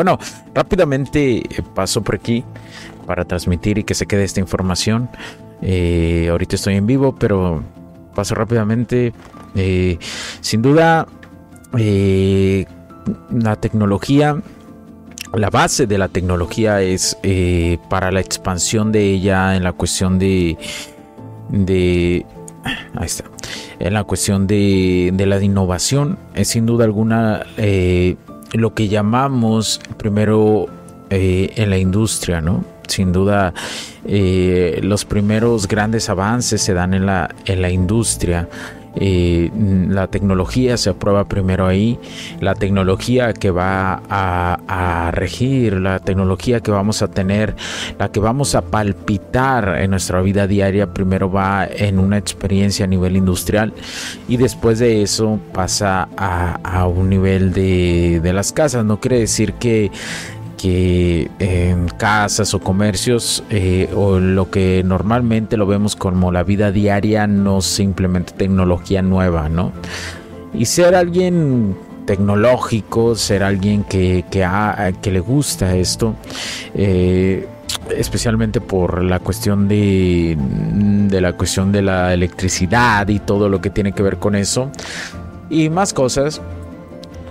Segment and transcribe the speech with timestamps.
[0.00, 0.18] Bueno,
[0.54, 2.42] rápidamente eh, paso por aquí
[3.06, 5.10] para transmitir y que se quede esta información.
[5.60, 7.62] Eh, ahorita estoy en vivo, pero
[8.14, 9.12] paso rápidamente.
[9.54, 9.98] Eh,
[10.40, 11.06] sin duda,
[11.74, 14.40] la tecnología,
[15.34, 17.18] la base de la tecnología es
[17.90, 20.56] para la expansión de ella en la cuestión de,
[21.50, 22.24] de
[22.94, 23.24] ahí está,
[23.78, 27.42] en la cuestión de, de la innovación, es sin duda alguna
[28.52, 30.66] lo que llamamos primero
[31.10, 32.64] eh, en la industria, ¿no?
[32.88, 33.54] Sin duda,
[34.04, 38.48] eh, los primeros grandes avances se dan en la, en la industria.
[38.96, 39.50] Eh,
[39.88, 41.98] la tecnología se aprueba primero ahí,
[42.40, 47.54] la tecnología que va a, regir, la tecnología que vamos a tener,
[47.98, 52.88] la que vamos a palpitar en nuestra vida diaria, primero va en una experiencia a
[52.88, 53.72] nivel industrial
[54.28, 58.84] y después de eso pasa a, un nivel de, de las casas.
[58.84, 59.90] No quiere decir que
[60.60, 66.70] que en casas o comercios eh, o lo que normalmente lo vemos como la vida
[66.70, 69.72] diaria no simplemente tecnología nueva, ¿no?
[70.52, 76.14] Y ser alguien tecnológico, ser alguien que, que, le gusta esto,
[76.74, 77.46] eh,
[77.96, 83.70] especialmente por la cuestión de, de la cuestión de la electricidad y todo lo que
[83.70, 84.70] tiene que ver con eso
[85.48, 86.42] y más cosas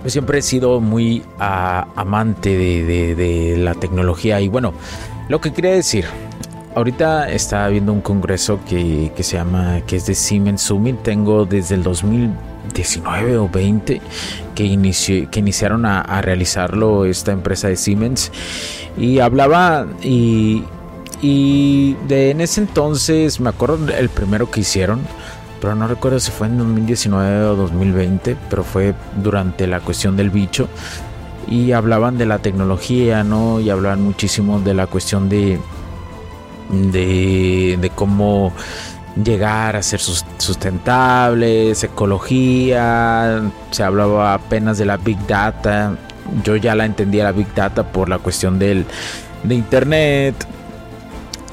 [0.06, 4.72] siempre he sido muy ah, amante de, la tecnología y bueno,
[5.28, 6.06] lo que quería decir,
[6.74, 11.74] ahorita está habiendo un congreso que, se llama, que es de Siemens Summit, tengo desde
[11.74, 14.00] el 2019 o 20
[14.54, 18.32] que, que iniciaron a, realizarlo esta empresa de Siemens.
[18.98, 20.64] Y hablaba y,
[21.22, 25.00] y de en ese entonces me acuerdo el primero que hicieron
[25.60, 30.30] pero no recuerdo si fue en 2019 o 2020, pero fue durante la cuestión del
[30.30, 30.68] bicho.
[31.48, 33.60] Y hablaban de la tecnología, ¿no?
[33.60, 35.58] Y hablaban muchísimo de la cuestión de,
[36.70, 38.52] de, cómo
[39.22, 45.96] llegar a ser sustentables, ecología, se hablaba apenas de la Big Data,
[46.44, 48.86] yo ya la entendía la Big Data por la cuestión del,
[49.42, 50.46] de Internet,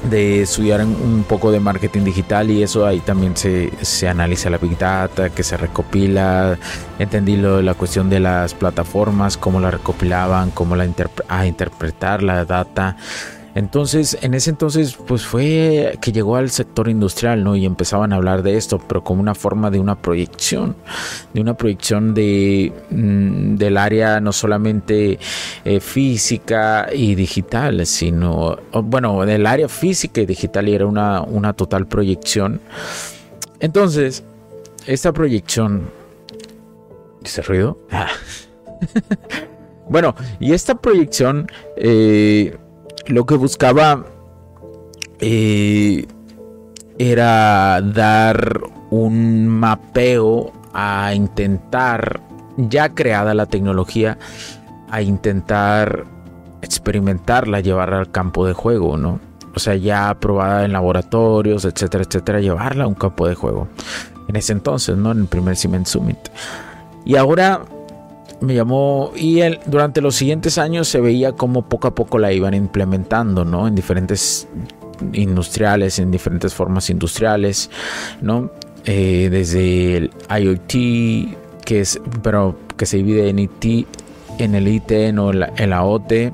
[0.04, 4.58] de estudiar un poco de marketing digital y eso ahí también se, se analiza la
[4.58, 6.58] big data, que se recopila,
[6.98, 10.88] entendí lo, la cuestión de las plataformas, cómo la recopilaban, cómo la
[11.28, 12.96] a interpretar la data.
[13.58, 17.56] Entonces, en ese entonces, pues fue que llegó al sector industrial, ¿no?
[17.56, 20.76] Y empezaban a hablar de esto, pero como una forma de una proyección,
[21.34, 25.18] de una proyección de, mm, del área no solamente
[25.64, 31.52] eh, física y digital, sino, bueno, del área física y digital y era una, una
[31.52, 32.60] total proyección.
[33.58, 34.22] Entonces,
[34.86, 35.90] esta proyección...
[37.20, 37.76] ¿Dice ruido?
[39.90, 41.50] bueno, y esta proyección...
[41.76, 42.56] Eh,
[43.08, 44.04] lo que buscaba
[45.20, 46.06] eh,
[46.98, 48.60] era dar
[48.90, 52.20] un mapeo a intentar,
[52.56, 54.18] ya creada la tecnología,
[54.90, 56.04] a intentar
[56.62, 59.20] experimentarla, llevarla al campo de juego, ¿no?
[59.54, 63.68] O sea, ya aprobada en laboratorios, etcétera, etcétera, llevarla a un campo de juego.
[64.28, 65.12] En ese entonces, ¿no?
[65.12, 66.18] En el primer Cement Summit.
[67.04, 67.62] Y ahora
[68.40, 72.32] me llamó y él, durante los siguientes años se veía como poco a poco la
[72.32, 73.66] iban implementando, ¿no?
[73.66, 74.48] En diferentes
[75.12, 77.70] industriales, en diferentes formas industriales,
[78.20, 78.50] ¿no?
[78.84, 83.86] Eh, desde el IoT, que es, pero que se divide en IT,
[84.38, 86.32] en el IT, no en la, en la OT.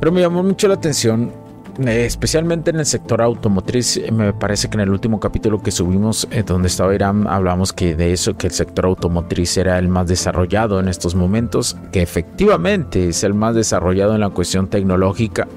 [0.00, 1.32] Pero me llamó mucho la atención
[1.78, 6.42] especialmente en el sector automotriz, me parece que en el último capítulo que subimos, eh,
[6.44, 10.80] donde estaba Irán, hablamos que de eso, que el sector automotriz era el más desarrollado
[10.80, 15.48] en estos momentos, que efectivamente es el más desarrollado en la cuestión tecnológica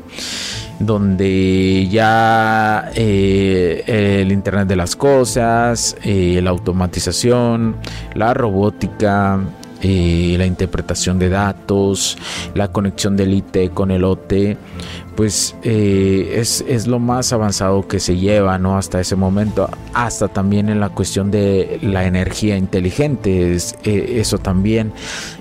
[0.79, 3.83] donde ya eh,
[4.21, 7.75] el Internet de las Cosas, la automatización,
[8.13, 9.39] la robótica,
[9.81, 12.17] la interpretación de datos,
[12.55, 14.33] la conexión del IT con el OT,
[15.17, 18.77] pues eh, es, lo más avanzado que se lleva, ¿no?
[18.77, 24.93] Hasta ese momento, hasta también en la cuestión de la energía inteligente, eh, eso también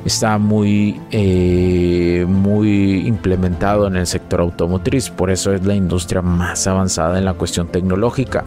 [0.06, 6.66] está muy, eh, muy implementado en el sector automotriz, por eso es la industria más
[6.66, 8.44] avanzada en la cuestión tecnológica.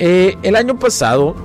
[0.00, 1.36] el año pasado,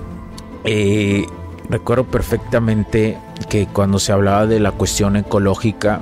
[1.69, 6.01] recuerdo perfectamente que cuando se hablaba de la cuestión ecológica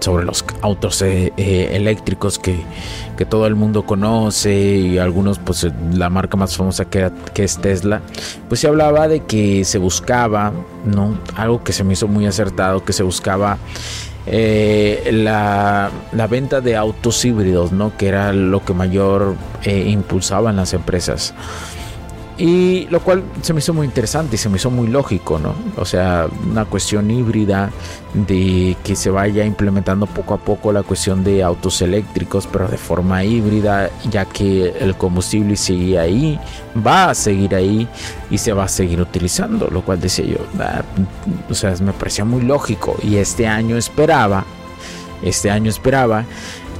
[0.00, 2.58] sobre los autos eh, eh, eléctricos que,
[3.28, 8.00] todo el mundo conoce y algunos pues la marca más famosa que, que es Tesla
[8.48, 10.52] pues se hablaba de que se buscaba
[10.84, 13.58] no algo que se me hizo muy acertado que se buscaba
[14.26, 19.34] eh, la, la, venta de autos híbridos no que era lo que mayor
[19.64, 21.34] impulsaban las empresas
[22.38, 25.54] y lo cual se me hizo muy interesante y se me hizo muy lógico, ¿no?
[25.76, 27.70] O sea, una cuestión híbrida
[28.14, 32.78] de que se vaya implementando poco a poco la cuestión de autos eléctricos, pero de
[32.78, 36.38] forma híbrida, ya que el combustible sigue ahí,
[36.86, 37.88] va a seguir ahí
[38.30, 40.82] y se va a seguir utilizando, lo cual decía yo, ah,
[41.50, 44.44] o sea, me parecía muy lógico y este año esperaba,
[45.24, 46.24] este año esperaba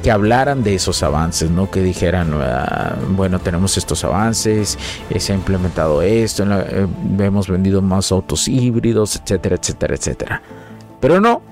[0.02, 1.70] que hablaran de esos avances, ¿no?
[1.70, 4.78] Que dijeran, ah, bueno, tenemos estos avances,
[5.10, 6.86] eh, se ha implementado esto, eh,
[7.18, 10.42] hemos vendido más autos híbridos, etcétera, etcétera, etcétera.
[11.00, 11.42] Pero no,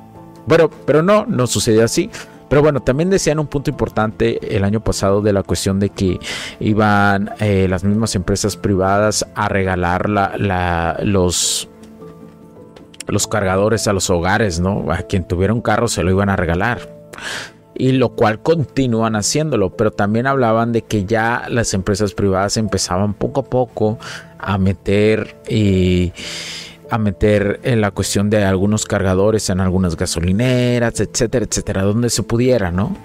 [0.47, 2.11] bueno, pero no, no sucedió así.
[2.49, 6.21] Pero bueno, también decían un punto importante el año pasado de la cuestión de que
[6.61, 11.69] iban eh, las mismas empresas privadas a regalar la, los
[13.09, 14.93] los cargadores a los hogares, ¿no?
[14.93, 16.89] A quien tuviera un carro se lo iban a regalar
[17.79, 23.15] y lo cual continúan haciéndolo, pero también hablaban de que ya las empresas privadas empezaban
[23.15, 23.99] poco a poco
[24.39, 26.13] a meter y
[26.91, 32.23] a meter en la cuestión de algunos cargadores en algunas gasolineras, etcétera, etcétera, donde se
[32.23, 32.97] pudiera, ¿no?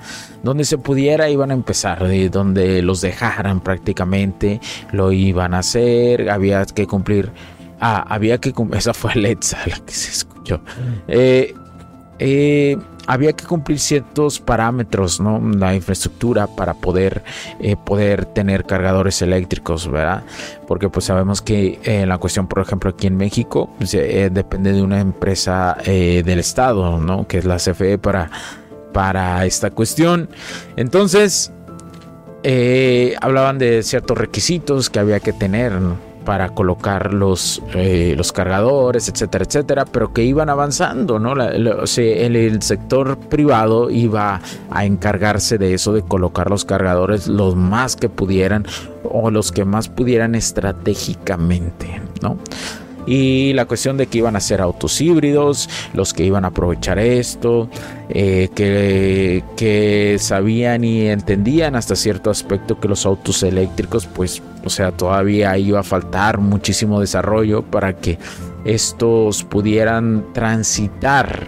[0.43, 6.29] Donde se pudiera iban a empezar, de donde los dejaran prácticamente, lo iban a hacer,
[6.29, 7.31] había que cumplir,
[7.79, 10.61] ah, había que cumplir, esa fue Alexa la que se escuchó.
[11.07, 11.53] Eh,
[12.19, 12.77] eh,
[13.07, 15.39] había que cumplir ciertos parámetros, ¿no?
[15.39, 17.23] La infraestructura para poder,
[17.59, 20.23] eh, poder tener cargadores eléctricos, ¿verdad?
[20.67, 24.73] Porque pues sabemos que eh, la cuestión, por ejemplo, aquí en México, pues, eh, depende
[24.73, 27.27] de una empresa del Estado, ¿no?
[27.27, 28.29] Que es la CFE para,
[28.93, 30.29] para esta cuestión.
[30.75, 31.51] Entonces,
[33.21, 36.10] hablaban de ciertos requisitos que había que tener, ¿no?
[36.23, 41.33] Para colocar los, eh, los cargadores, etcétera, etcétera, pero que iban avanzando, ¿no?
[41.33, 48.09] el, sector privado iba a encargarse de eso, de colocar los cargadores los más que
[48.09, 48.65] pudieran
[49.03, 52.37] o los que más pudieran estratégicamente, ¿no?
[53.05, 56.99] Y la cuestión de que iban a ser autos híbridos, los que iban a aprovechar
[56.99, 57.69] esto,
[58.09, 64.69] eh, que, que, sabían y entendían hasta cierto aspecto que los autos eléctricos, pues, o
[64.69, 68.17] sea, todavía iba a faltar muchísimo desarrollo para que
[68.65, 71.47] estos pudieran transitar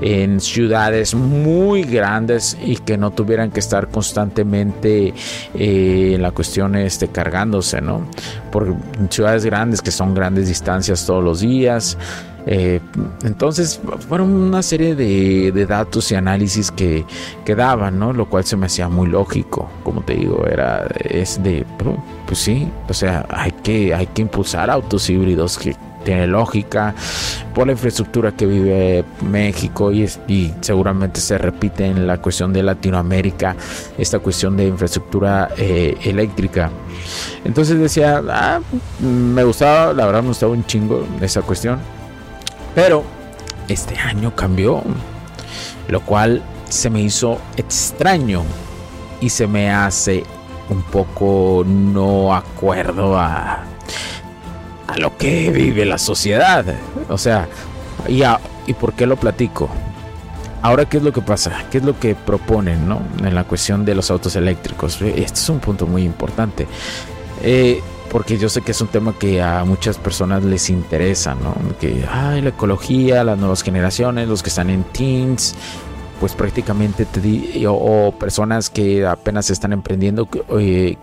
[0.00, 5.14] en ciudades muy grandes y que no tuvieran que estar constantemente
[5.54, 8.06] eh, en la cuestión este, cargándose, ¿no?
[8.50, 8.74] Por
[9.10, 11.98] ciudades grandes que son grandes distancias todos los días.
[12.46, 12.80] Eh,
[13.22, 17.06] entonces fueron una serie de, datos y análisis que,
[17.44, 18.12] que, daban, ¿no?
[18.12, 21.64] Lo cual se me hacía muy lógico, como te digo, era es de,
[22.26, 25.74] pues sí, o sea, hay que, hay que impulsar autos híbridos que
[26.04, 26.94] tiene lógica
[27.54, 30.06] por la infraestructura que vive México y,
[30.60, 33.56] seguramente se repite en la cuestión de Latinoamérica
[33.98, 36.70] esta cuestión de infraestructura eh, eléctrica.
[37.44, 38.60] Entonces decía ah,
[39.00, 41.78] me gustaba la verdad me gustaba un chingo esa cuestión
[42.74, 43.04] pero
[43.68, 44.82] este año cambió
[45.88, 48.42] lo cual se me hizo extraño
[49.20, 50.24] y se me hace
[50.68, 53.64] un poco no acuerdo a
[54.96, 56.64] lo que vive la sociedad.
[57.08, 57.48] O sea,
[58.08, 58.22] ¿y,
[58.66, 59.68] ¿y por qué lo platico?
[60.62, 61.64] Ahora, ¿qué es lo que pasa?
[61.70, 63.02] ¿Qué es lo que proponen ¿no?
[63.22, 65.00] en la cuestión de los autos eléctricos?
[65.02, 66.66] Este es un punto muy importante.
[67.42, 71.54] Eh, porque yo sé que es un tema que a muchas personas les interesa, ¿no?
[71.80, 75.54] Que, ay, la ecología, las nuevas generaciones, los que están en teens,
[76.20, 80.26] pues prácticamente te di, o, personas que apenas están emprendiendo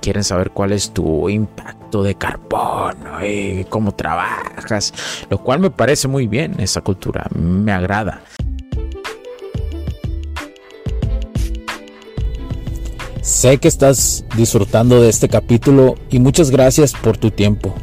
[0.02, 4.94] quieren saber cuál es tu impacto de carbono, eh, cómo trabajas,
[5.30, 8.22] lo cual me parece muy bien esa cultura, me agrada.
[13.22, 17.76] Sé que estás disfrutando de este capítulo y muchas gracias por tu tiempo.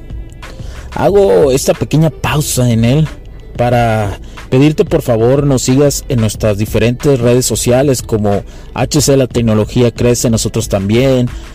[0.95, 3.09] Hago esta pequeña pausa en él
[3.57, 4.19] para
[4.51, 8.43] pedirte por favor nos sigas en nuestras diferentes redes sociales como
[8.75, 11.29] HC La Tecnología Crece, nosotros también,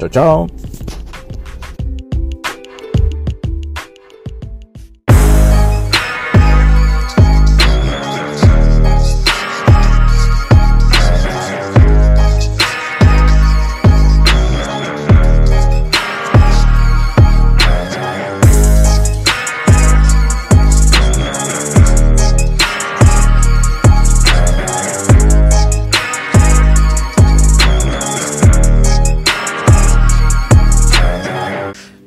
[0.00, 0.69] Chao, chao.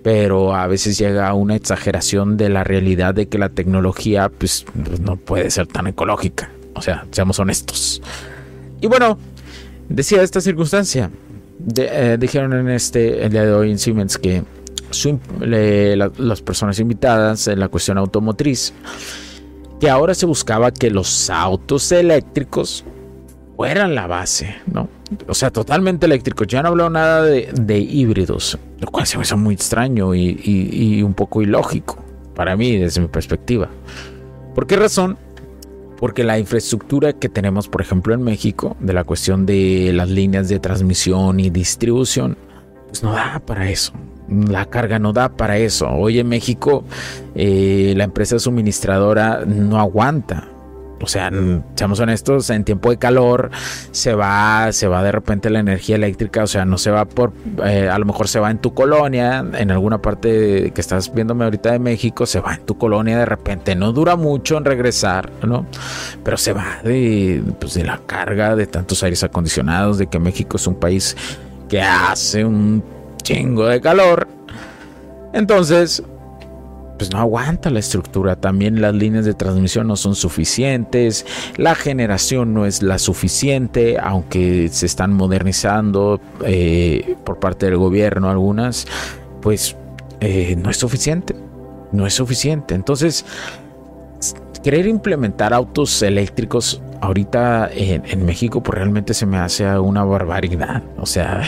[0.03, 4.65] Pero a veces llega a una exageración de la realidad de que la tecnología pues,
[5.01, 6.51] no puede ser tan ecológica.
[6.75, 8.01] O sea, seamos honestos.
[8.81, 9.17] Y bueno,
[9.88, 11.10] decía esta circunstancia.
[11.77, 14.43] Eh, dijeron en este el día de hoy en Siemens que
[15.39, 18.74] las personas invitadas en la cuestión automotriz
[19.79, 22.86] que ahora se buscaba que los autos eléctricos
[23.55, 24.89] fueran la base, ¿no?
[25.27, 26.48] O sea, totalmente eléctricos.
[26.48, 31.13] Ya no habló nada de, híbridos, lo cual se me hizo muy extraño y, un
[31.13, 31.98] poco ilógico
[32.36, 33.69] para mí desde mi perspectiva.
[34.55, 35.17] ¿Por qué razón?
[36.00, 40.50] Porque la infraestructura que tenemos, por ejemplo, en México, de la cuestión de las líneas
[40.50, 42.38] de transmisión y distribución,
[42.88, 43.93] pues no da para eso.
[44.27, 45.88] La carga no da para eso.
[45.89, 46.83] Hoy en México,
[47.36, 50.52] eh, la empresa suministradora no aguanta
[51.03, 51.29] o sea,
[51.75, 53.51] seamos honestos, en tiempo de calor
[53.91, 57.33] se va, se va de repente la energía eléctrica, o sea, no se va por,
[57.65, 61.43] eh, a lo mejor se va en tu colonia, en alguna parte que estás viéndome
[61.43, 65.29] ahorita de México, se va en tu colonia de repente, no dura mucho en regresar,
[65.45, 65.65] ¿no?
[66.24, 70.57] Pero se va de, pues, de la carga de tantos aires acondicionados, de que México
[70.57, 71.17] es un país
[71.67, 72.83] que hace un
[73.24, 74.27] chingo de calor.
[75.33, 76.03] Entonces,
[76.97, 78.35] pues no aguanta la estructura.
[78.35, 81.25] También las líneas de transmisión no son suficientes,
[81.57, 88.29] la generación no es la suficiente, aunque se están modernizando eh, por parte del gobierno
[88.29, 88.88] algunas,
[89.41, 89.75] pues
[90.19, 91.35] eh, no es suficiente,
[91.91, 92.75] no es suficiente.
[92.75, 93.25] Entonces,
[94.63, 100.83] querer implementar autos eléctricos ahorita en, México, pues realmente se me hace una barbaridad.
[100.97, 101.43] O sea,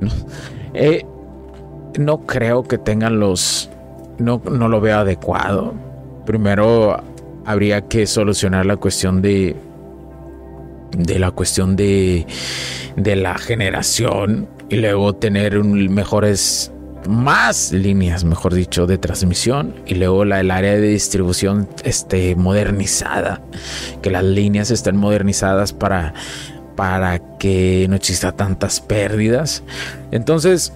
[0.74, 1.04] eh,
[1.98, 3.70] no creo que tengan los
[4.18, 5.74] no, no lo veo adecuado.
[6.26, 7.02] Primero
[7.44, 9.56] habría que solucionar la cuestión de
[10.96, 12.26] de la cuestión de,
[12.96, 16.72] de la generación y luego tener mejores
[17.08, 23.40] más líneas, mejor dicho, de transmisión y luego la, el área de distribución esté modernizada,
[24.02, 26.12] que las líneas estén modernizadas para,
[26.76, 29.62] para que no exista tantas pérdidas.
[30.10, 30.72] Entonces,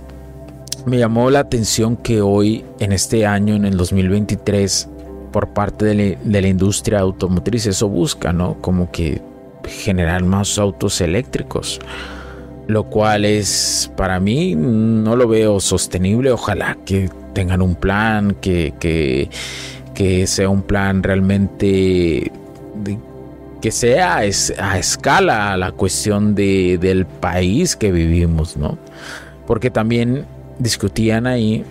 [0.87, 4.89] me llamó la atención que hoy, en este año, en el 2023,
[5.31, 8.61] por parte de, la industria automotriz, eso busca, ¿no?
[8.61, 9.21] Como que
[9.65, 11.81] generar más autos eléctricos.
[12.67, 16.31] Lo cual es, para mí, no lo veo sostenible.
[16.31, 19.31] Ojalá que tengan un plan, que, que,
[19.95, 22.31] que sea un plan realmente
[23.61, 24.25] que sea a
[24.79, 28.77] escala la cuestión de, del país que vivimos, ¿no?
[29.47, 30.27] Porque también
[30.63, 31.65] discutían ahí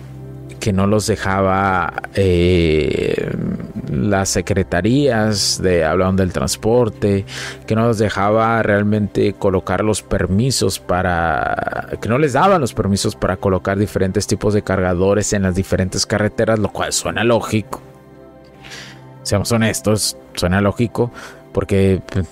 [0.60, 3.32] que no los dejaba eh,
[3.90, 7.24] las secretarías de hablaban del transporte
[7.66, 13.16] que no los dejaba realmente colocar los permisos para que no les daban los permisos
[13.16, 17.82] para colocar diferentes tipos de cargadores en las diferentes carreteras lo cual suena lógico.
[19.24, 21.10] Seamos honestos suena lógico
[21.52, 22.26] porque pues,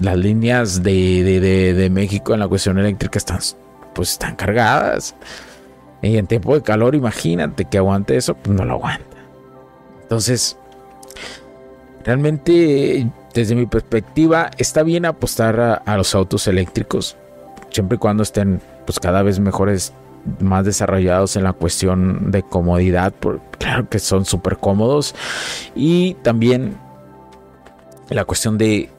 [0.00, 3.38] las líneas de, de México en la cuestión eléctrica están
[3.94, 5.14] pues están cargadas.
[6.02, 9.16] Y en tiempo de calor, imagínate que aguante eso, pues no lo aguanta.
[10.02, 10.56] Entonces,
[12.04, 17.16] realmente desde mi perspectiva, está bien apostar a, los autos eléctricos,
[17.70, 19.92] siempre y cuando estén pues cada vez mejores,
[20.40, 25.14] más desarrollados en la cuestión de comodidad, porque claro que son súper cómodos,
[25.74, 26.76] y también
[28.08, 28.90] la cuestión de,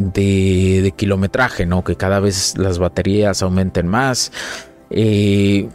[0.00, 1.84] de, kilometraje, ¿no?
[1.84, 4.32] Que cada vez las baterías aumenten más.
[4.90, 5.68] Eh,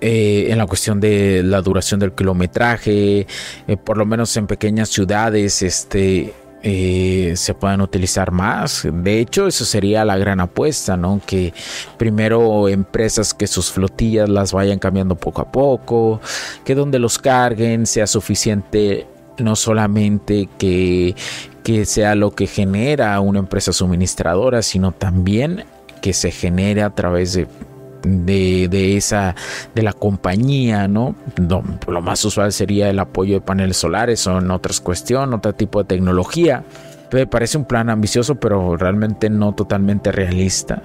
[0.00, 3.26] eh, en la cuestión de la duración del kilometraje,
[3.66, 8.86] eh, por lo menos en pequeñas ciudades, este, se puedan utilizar más.
[8.92, 11.20] De hecho, eso sería la gran apuesta, ¿no?
[11.24, 11.54] Que
[11.96, 16.20] primero empresas que sus flotillas las vayan cambiando poco a poco,
[16.64, 19.06] que donde los carguen sea suficiente
[19.38, 21.14] no solamente que,
[21.62, 25.64] que sea lo que genera una empresa suministradora, sino también
[26.00, 27.46] que se genere a través de
[28.04, 29.34] de, esa
[29.74, 31.14] de la compañía, ¿no?
[31.36, 31.62] Lo,
[32.02, 35.88] más usual sería el apoyo de paneles solares o en otras cuestiones, otro tipo de
[35.88, 36.64] tecnología.
[37.12, 40.82] Me parece un plan ambicioso, pero realmente no totalmente realista.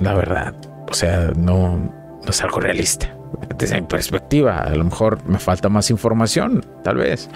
[0.00, 0.54] La verdad,
[0.88, 1.92] o sea, no
[2.28, 3.15] es algo realista.
[3.58, 7.28] Desde mi perspectiva, a lo mejor me falta más información, tal vez,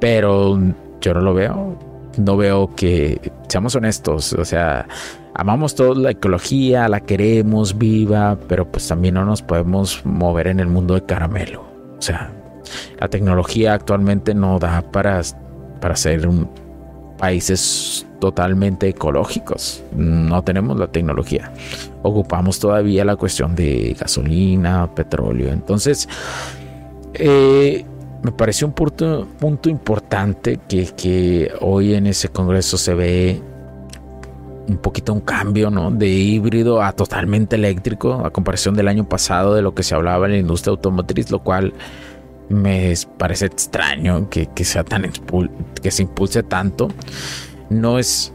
[0.00, 0.58] pero
[1.00, 1.78] yo no lo veo.
[2.16, 4.86] No veo que, seamos honestos, o sea,
[5.34, 10.60] amamos toda la ecología, la queremos viva, pero pues también no nos podemos mover en
[10.60, 11.64] el mundo de caramelo.
[11.98, 12.30] O sea,
[13.00, 15.20] la tecnología actualmente no da para,
[15.80, 16.48] para ser un,
[17.18, 19.82] países totalmente ecológicos.
[19.94, 21.52] No tenemos la tecnología.
[22.00, 25.52] Ocupamos todavía la cuestión de gasolina, petróleo.
[25.52, 26.08] Entonces,
[27.12, 27.84] eh,
[28.22, 33.42] me pareció un punto, punto importante que, que hoy en ese congreso se ve
[34.66, 35.90] un poquito un cambio, ¿no?
[35.90, 40.24] De híbrido a totalmente eléctrico, a comparación del año pasado de lo que se hablaba
[40.24, 41.74] en la industria automotriz, lo cual
[42.48, 45.10] me parece extraño que, sea tan
[45.82, 46.88] que se impulse tanto.
[47.70, 48.32] No es,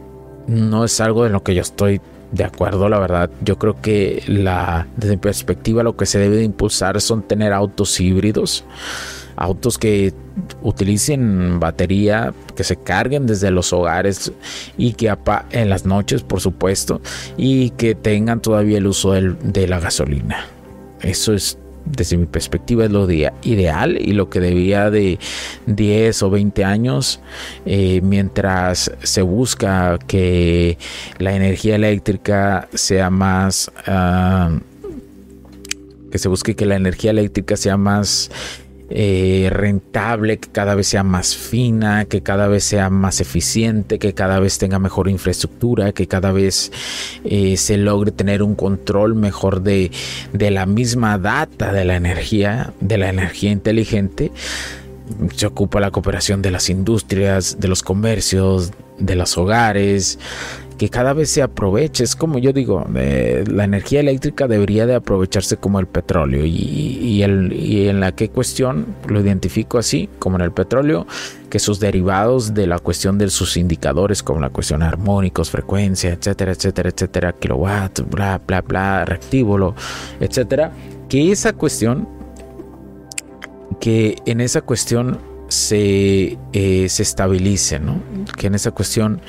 [0.48, 3.30] no es algo en lo que yo estoy de acuerdo, la verdad.
[3.44, 7.54] Yo creo que la, desde mi perspectiva lo que se debe de impulsar son tener
[7.54, 8.66] autos híbridos
[9.40, 10.14] autos que
[10.62, 14.34] utilicen batería, que se carguen desde los hogares
[14.78, 15.16] y que
[15.52, 17.02] en las noches, por supuesto,
[17.38, 20.46] y que tengan todavía el uso de la gasolina.
[21.02, 25.20] Eso es desde mi perspectiva es lo ideal y lo que debía de
[25.66, 27.20] 10 o 20 años
[27.66, 30.78] eh, mientras se busca que
[31.18, 34.60] la energía eléctrica sea más ah,
[36.12, 38.32] que se busque que la energía eléctrica sea más
[38.90, 44.14] eh, rentable, que cada vez sea más fina, que cada vez sea más eficiente, que
[44.14, 46.72] cada vez tenga mejor infraestructura, que cada vez
[47.24, 49.92] eh, se logre tener un control mejor de,
[50.34, 54.32] de la misma data de la energía, de la energía inteligente.
[55.36, 60.20] Se ocupa la cooperación de las industrias, de los comercios, de los hogares,
[60.80, 62.06] que cada vez se aproveche.
[62.06, 67.22] Es como yo digo, eh, la energía eléctrica debería de aprovecharse como el petróleo y,
[67.22, 71.06] el, en la que cuestión lo identifico así, como en el petróleo,
[71.50, 76.54] que sus derivados de la cuestión de sus indicadores, como la cuestión armónicos, frecuencia, etcétera,
[76.54, 79.76] etcétera, etcétera, kilowatt, bla, bla, bla, reactívulo,
[80.22, 80.72] etcétera,
[81.10, 82.08] que esa cuestión,
[83.82, 88.02] que en esa cuestión se, eh, se estabilice, ¿no?
[88.38, 89.20] Que en esa cuestión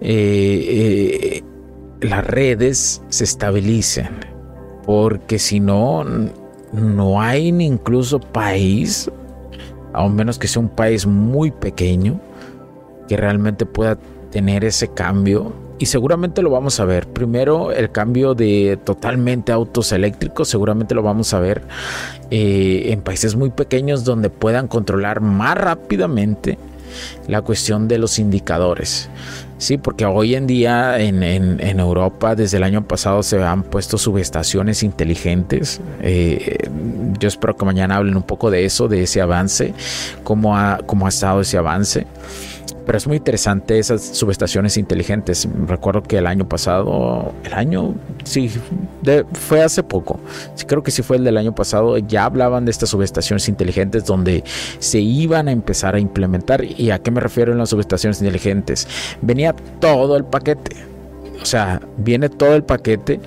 [0.00, 1.42] eh, eh,
[2.00, 4.08] las redes se estabilicen.
[4.84, 6.04] Porque si no,
[6.72, 9.10] no hay incluso país,
[9.92, 12.20] a menos que sea un país muy pequeño,
[13.08, 13.98] que realmente pueda
[14.30, 15.52] tener ese cambio.
[15.78, 17.06] Y seguramente lo vamos a ver.
[17.08, 21.62] Primero, el cambio de totalmente autos eléctricos, seguramente lo vamos a ver
[22.30, 26.58] eh, en países muy pequeños donde puedan controlar más rápidamente
[27.28, 29.08] la cuestión de los indicadores.
[29.60, 31.20] Sí, porque hoy en día en,
[31.78, 35.82] Europa desde el año pasado se han puesto subestaciones inteligentes.
[36.00, 36.56] Eh,
[37.18, 39.74] yo espero que mañana hablen un poco de eso, de ese avance,
[40.24, 42.06] cómo ha, cómo ha estado ese avance.
[42.86, 45.48] Pero es muy interesante esas subestaciones inteligentes.
[45.66, 48.50] Recuerdo que el año pasado, el año, sí,
[49.32, 50.20] fue hace poco.
[50.66, 51.98] Creo que sí fue el del año pasado.
[51.98, 54.44] Ya hablaban de estas subestaciones inteligentes donde
[54.78, 56.64] se iban a empezar a implementar.
[56.64, 58.86] ¿Y a qué me refiero en las subestaciones inteligentes?
[59.22, 60.76] Venía todo el paquete.
[61.40, 63.20] O sea, viene todo el paquete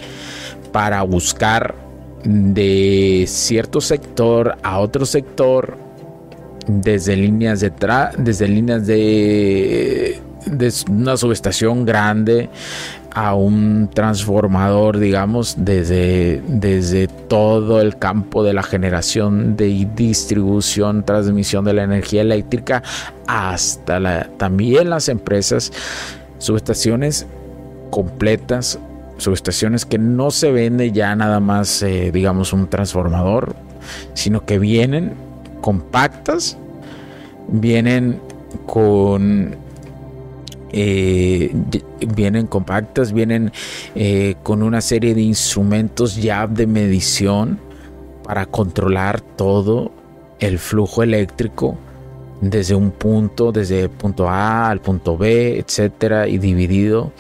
[0.72, 1.76] para buscar
[2.24, 5.83] de cierto sector a otro sector
[6.68, 7.72] desde líneas de
[8.18, 12.50] desde líneas de, de una subestación grande
[13.14, 21.64] a un transformador, digamos, desde, desde todo el campo de la generación de distribución, transmisión
[21.64, 22.82] de la energía eléctrica,
[23.28, 25.72] hasta también las empresas,
[26.40, 27.28] subestaciones
[27.92, 28.80] completas,
[29.18, 33.56] subestaciones que no se vende ya nada más, eh, digamos, un transformador,
[34.16, 35.14] sino que vienen
[35.64, 36.58] compactas,
[37.48, 38.20] vienen
[38.66, 39.56] con
[40.74, 41.56] eh,
[42.14, 43.54] vienen compactas, vienen
[43.96, 47.60] eh, con una serie de instrumentos ya de medición
[48.26, 49.94] para controlar todo
[50.40, 51.78] el flujo eléctrico
[52.42, 57.14] desde un punto, desde punto A al punto B, etcétera, y dividido.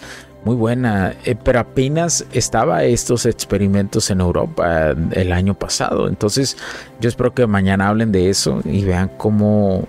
[0.45, 6.09] Muy buena, eh, pero apenas estaba estos experimentos en Europa el año pasado.
[6.09, 6.57] Entonces,
[6.99, 9.87] yo espero que mañana hablen de eso y vean cómo,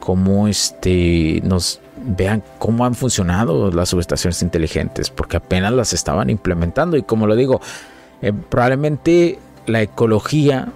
[0.00, 6.96] cómo este, nos vean cómo han funcionado las subestaciones inteligentes, porque apenas las estaban implementando
[6.96, 7.60] y como lo digo,
[8.22, 10.68] eh, probablemente la ecología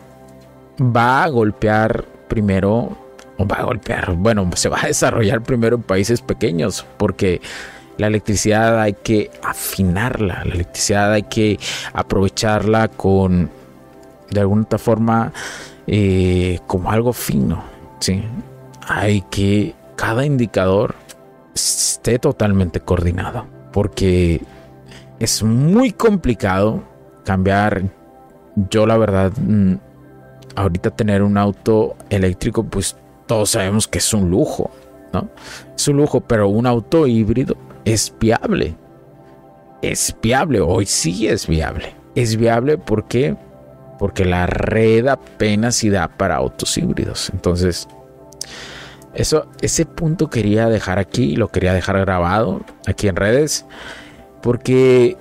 [0.80, 2.96] va a golpear primero,
[3.36, 7.40] o va a golpear, bueno, se va a desarrollar primero en países pequeños, porque
[8.02, 11.60] la electricidad hay que afinarla, la electricidad hay que
[11.92, 13.48] aprovecharla con,
[14.28, 15.32] de alguna otra forma,
[15.86, 17.62] eh, como algo fino,
[18.00, 18.24] ¿sí?
[18.88, 20.96] Hay que, cada indicador
[21.54, 23.46] esté totalmente coordinado.
[23.72, 24.42] Porque
[25.20, 26.82] es muy complicado
[27.24, 27.84] cambiar.
[28.68, 29.74] Yo la verdad, mm,
[30.56, 34.72] ahorita tener un auto eléctrico, pues todos sabemos que es un lujo,
[35.12, 35.28] ¿no?
[35.76, 38.76] Es un lujo, pero un auto híbrido es viable.
[39.82, 41.94] Es viable, hoy sí es viable.
[42.14, 43.36] Es viable porque
[43.98, 47.30] porque la red apenas si da para autos híbridos.
[47.30, 47.86] Entonces,
[49.14, 53.64] eso, ese punto quería dejar aquí, lo quería dejar grabado aquí en redes,
[54.42, 55.18] porque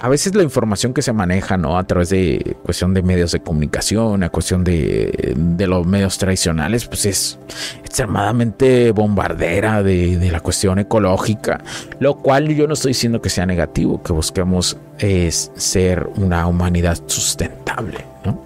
[0.00, 1.78] a veces la información que se maneja, ¿no?
[1.78, 7.06] A través de cuestión de medios de comunicación, a cuestión de, los medios tradicionales, pues
[7.06, 7.38] es
[7.80, 11.62] extremadamente bombardera de, de, la cuestión ecológica,
[11.98, 16.98] lo cual yo no estoy diciendo que sea negativo, que busquemos es ser una humanidad
[17.06, 18.42] sustentable, ¿no?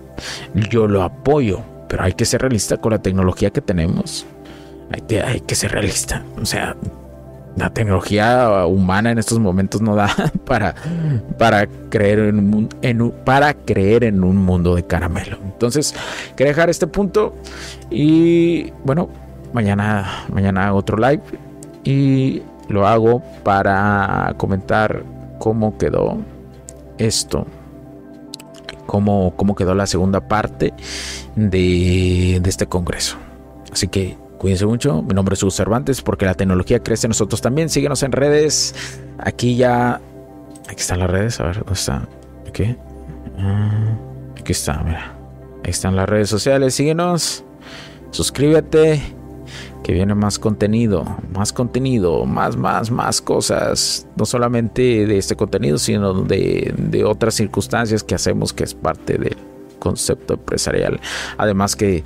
[0.71, 4.27] Yo lo apoyo, pero hay que ser realista con la tecnología que tenemos
[4.91, 6.25] hay que, ser realista.
[6.41, 6.77] O sea,
[7.57, 10.09] la tecnología humana en estos momentos no da
[10.45, 10.75] para,
[11.39, 15.39] para, creer en en para creer en un mundo de caramelo.
[15.45, 15.95] Entonces,
[16.37, 17.35] quería dejar este punto
[17.91, 19.09] y bueno,
[19.53, 21.23] mañana, mañana hago otro live
[21.85, 25.05] y lo hago para comentar
[25.39, 26.19] cómo quedó
[26.99, 27.47] esto.
[28.87, 30.75] Cómo, cómo quedó la segunda parte
[31.37, 33.17] de, de este congreso.
[33.73, 35.01] Así que Cuídense mucho.
[35.01, 37.71] Mi nombre es Hugo Cervantes porque la tecnología crece nosotros también.
[37.71, 38.75] Síguenos en redes.
[39.17, 40.03] Aquí ya.
[40.69, 41.41] Aquí están las redes.
[41.41, 42.07] A ver, ¿dónde está?
[42.47, 42.77] Aquí.
[43.39, 43.97] Ah,
[44.39, 45.15] aquí está, mira.
[45.65, 46.75] Ahí están las redes sociales.
[46.75, 47.43] Síguenos.
[48.11, 49.01] Suscríbete.
[49.83, 51.07] Que viene más contenido.
[51.33, 52.27] Más contenido.
[52.27, 54.07] Más, más, más cosas.
[54.15, 59.39] No solamente de este contenido, sino de otras circunstancias que hacemos que es parte del
[59.79, 61.01] concepto empresarial.
[61.39, 62.05] Además que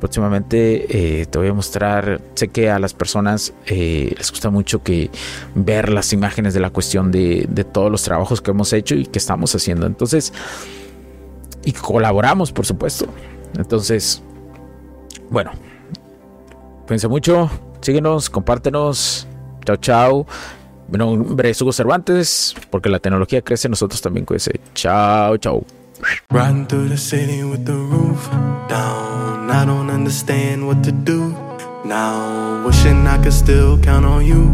[0.00, 4.82] próximamente eh, te voy a mostrar, sé que a las personas eh, les gusta mucho
[4.82, 5.10] que
[5.54, 9.06] ver las imágenes de la cuestión de, de, todos los trabajos que hemos hecho y
[9.06, 9.86] que estamos haciendo.
[9.86, 10.32] Entonces,
[11.64, 13.06] y colaboramos, por supuesto.
[13.56, 14.22] Entonces,
[15.30, 15.52] bueno,
[16.86, 19.26] cuídense mucho, síguenos, compártenos.
[19.64, 20.26] Chao, chao.
[20.88, 24.58] Mi nombre es Hugo Cervantes, porque la tecnología crece, nosotros también cuídense.
[24.74, 25.64] Chao, chao.
[29.50, 31.30] I don't understand what to do
[31.84, 32.66] now.
[32.66, 34.52] Wishing I could still count on you.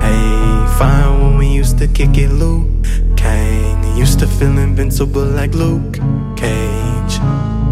[0.00, 2.68] Hey, fine when we used to kick it, Luke.
[3.16, 5.98] Kang used to feel invincible like Luke
[6.36, 7.18] Cage.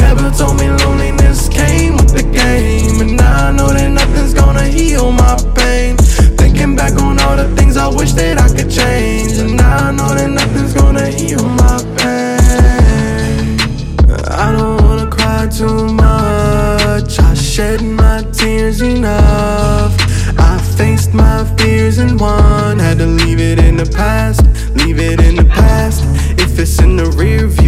[0.00, 3.00] Never told me loneliness came with the game.
[3.00, 5.96] And now I know that nothing's gonna heal my pain.
[6.40, 9.38] Thinking back on all the things I wish that I could change.
[9.38, 12.18] And now I know that nothing's gonna heal my pain.
[14.30, 17.18] I don't wanna cry too much.
[17.18, 19.94] I shed my tears enough.
[20.38, 22.78] I faced my fears and won.
[22.78, 24.42] Had to leave it in the past,
[24.76, 26.04] leave it in the past.
[26.38, 27.67] If it's in the rear view,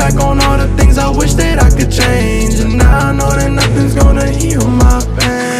[0.00, 2.58] Back on all the things I wish that I could change.
[2.60, 5.59] And now I know that nothing's gonna heal my pain.